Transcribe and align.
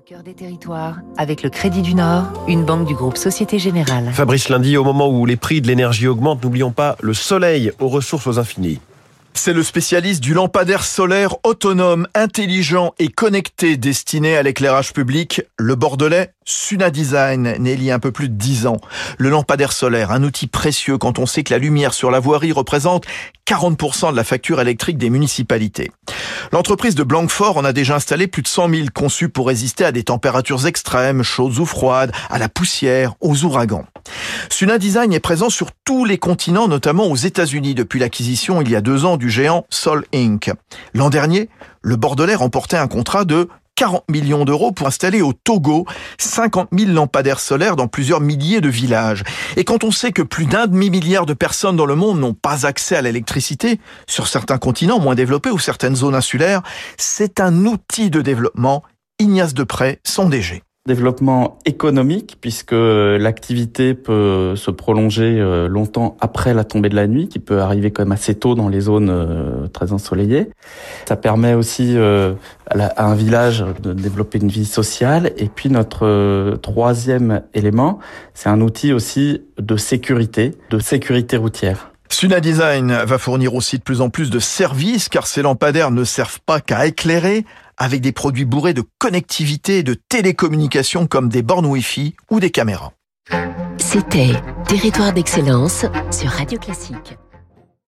au 0.00 0.02
cœur 0.02 0.22
des 0.22 0.34
territoires 0.34 0.96
avec 1.18 1.42
le 1.42 1.50
Crédit 1.50 1.82
du 1.82 1.94
Nord, 1.94 2.24
une 2.48 2.64
banque 2.64 2.86
du 2.86 2.94
groupe 2.94 3.18
Société 3.18 3.58
Générale. 3.58 4.10
Fabrice 4.14 4.48
Lundi, 4.48 4.76
au 4.78 4.84
moment 4.84 5.08
où 5.10 5.26
les 5.26 5.36
prix 5.36 5.60
de 5.60 5.66
l'énergie 5.66 6.06
augmentent, 6.06 6.42
n'oublions 6.42 6.70
pas 6.70 6.96
le 7.02 7.12
soleil 7.12 7.72
aux 7.80 7.88
ressources 7.88 8.26
aux 8.26 8.38
infinies. 8.38 8.80
C'est 9.34 9.52
le 9.52 9.62
spécialiste 9.62 10.22
du 10.22 10.32
lampadaire 10.32 10.84
solaire 10.84 11.36
autonome, 11.44 12.06
intelligent 12.14 12.94
et 12.98 13.08
connecté 13.08 13.76
destiné 13.76 14.36
à 14.36 14.42
l'éclairage 14.42 14.92
public, 14.92 15.42
le 15.58 15.74
Bordelais 15.74 16.32
Suna 16.46 16.90
Design, 16.90 17.54
né 17.58 17.74
il 17.74 17.82
y 17.82 17.90
a 17.90 17.94
un 17.94 17.98
peu 17.98 18.10
plus 18.10 18.28
de 18.28 18.34
10 18.34 18.66
ans. 18.66 18.78
Le 19.18 19.28
lampadaire 19.28 19.72
solaire, 19.72 20.12
un 20.12 20.22
outil 20.22 20.46
précieux 20.46 20.98
quand 20.98 21.18
on 21.18 21.26
sait 21.26 21.42
que 21.42 21.52
la 21.52 21.58
lumière 21.58 21.94
sur 21.94 22.10
la 22.10 22.20
voirie 22.20 22.52
représente 22.52 23.04
40% 23.46 24.12
de 24.12 24.16
la 24.16 24.24
facture 24.24 24.60
électrique 24.60 24.98
des 24.98 25.10
municipalités. 25.10 25.90
L'entreprise 26.52 26.96
de 26.96 27.04
Blanquefort 27.04 27.56
en 27.58 27.64
a 27.64 27.72
déjà 27.72 27.94
installé 27.94 28.26
plus 28.26 28.42
de 28.42 28.48
100 28.48 28.70
000 28.70 28.86
conçus 28.92 29.28
pour 29.28 29.46
résister 29.46 29.84
à 29.84 29.92
des 29.92 30.02
températures 30.02 30.66
extrêmes, 30.66 31.22
chaudes 31.22 31.58
ou 31.58 31.64
froides, 31.64 32.10
à 32.28 32.38
la 32.38 32.48
poussière, 32.48 33.14
aux 33.20 33.44
ouragans. 33.44 33.84
Suna 34.50 34.78
Design 34.78 35.12
est 35.12 35.20
présent 35.20 35.48
sur 35.48 35.70
tous 35.84 36.04
les 36.04 36.18
continents, 36.18 36.66
notamment 36.66 37.06
aux 37.06 37.16
États-Unis, 37.16 37.74
depuis 37.74 38.00
l'acquisition 38.00 38.60
il 38.60 38.68
y 38.68 38.74
a 38.74 38.80
deux 38.80 39.04
ans 39.04 39.16
du 39.16 39.30
géant 39.30 39.64
Sol 39.70 40.04
Inc. 40.12 40.50
L'an 40.92 41.08
dernier, 41.08 41.48
le 41.82 41.94
Bordelais 41.94 42.34
remportait 42.34 42.76
un 42.76 42.88
contrat 42.88 43.24
de 43.24 43.48
40 43.80 44.10
millions 44.10 44.44
d'euros 44.44 44.72
pour 44.72 44.88
installer 44.88 45.22
au 45.22 45.32
Togo 45.32 45.86
50 46.18 46.68
000 46.76 46.90
lampadaires 46.92 47.40
solaires 47.40 47.76
dans 47.76 47.88
plusieurs 47.88 48.20
milliers 48.20 48.60
de 48.60 48.68
villages. 48.68 49.24
Et 49.56 49.64
quand 49.64 49.84
on 49.84 49.90
sait 49.90 50.12
que 50.12 50.20
plus 50.20 50.44
d'un 50.44 50.66
demi-milliard 50.66 51.24
de 51.24 51.32
personnes 51.32 51.76
dans 51.76 51.86
le 51.86 51.94
monde 51.94 52.20
n'ont 52.20 52.34
pas 52.34 52.66
accès 52.66 52.94
à 52.94 53.00
l'électricité, 53.00 53.80
sur 54.06 54.28
certains 54.28 54.58
continents 54.58 55.00
moins 55.00 55.14
développés 55.14 55.48
ou 55.48 55.58
certaines 55.58 55.96
zones 55.96 56.14
insulaires, 56.14 56.60
c'est 56.98 57.40
un 57.40 57.64
outil 57.64 58.10
de 58.10 58.20
développement. 58.20 58.82
Ignace 59.18 59.54
Depré, 59.54 59.98
son 60.04 60.28
DG 60.28 60.62
développement 60.86 61.58
économique 61.66 62.38
puisque 62.40 62.72
l'activité 62.72 63.92
peut 63.92 64.56
se 64.56 64.70
prolonger 64.70 65.38
euh, 65.38 65.68
longtemps 65.68 66.16
après 66.20 66.54
la 66.54 66.64
tombée 66.64 66.88
de 66.88 66.96
la 66.96 67.06
nuit 67.06 67.28
qui 67.28 67.38
peut 67.38 67.60
arriver 67.60 67.90
quand 67.90 68.02
même 68.02 68.12
assez 68.12 68.34
tôt 68.34 68.54
dans 68.54 68.68
les 68.68 68.80
zones 68.80 69.10
euh, 69.10 69.66
très 69.68 69.92
ensoleillées. 69.92 70.50
Ça 71.06 71.16
permet 71.16 71.52
aussi 71.52 71.96
euh, 71.96 72.32
à 72.70 73.04
un 73.04 73.14
village 73.14 73.64
de 73.82 73.92
développer 73.92 74.38
une 74.38 74.48
vie 74.48 74.64
sociale 74.64 75.32
et 75.36 75.48
puis 75.48 75.68
notre 75.68 76.56
troisième 76.62 77.42
élément, 77.52 77.98
c'est 78.32 78.48
un 78.48 78.60
outil 78.62 78.94
aussi 78.94 79.42
de 79.58 79.76
sécurité, 79.76 80.54
de 80.70 80.78
sécurité 80.78 81.36
routière. 81.36 81.90
Suna 82.08 82.40
Design 82.40 82.92
va 83.04 83.18
fournir 83.18 83.54
aussi 83.54 83.78
de 83.78 83.82
plus 83.82 84.00
en 84.00 84.10
plus 84.10 84.30
de 84.30 84.40
services 84.40 85.08
car 85.08 85.26
ces 85.26 85.42
lampadaires 85.42 85.90
ne 85.90 86.04
servent 86.04 86.40
pas 86.40 86.60
qu'à 86.60 86.86
éclairer 86.86 87.44
avec 87.80 88.02
des 88.02 88.12
produits 88.12 88.44
bourrés 88.44 88.74
de 88.74 88.84
connectivité 88.98 89.78
et 89.78 89.82
de 89.82 89.94
télécommunication 89.94 91.06
comme 91.06 91.28
des 91.28 91.42
bornes 91.42 91.66
Wi-Fi 91.66 92.14
ou 92.30 92.38
des 92.38 92.50
caméras. 92.50 92.92
C'était 93.78 94.32
Territoire 94.68 95.12
d'excellence 95.12 95.86
sur 96.12 96.30
Radio 96.30 96.58
Classique. 96.58 97.16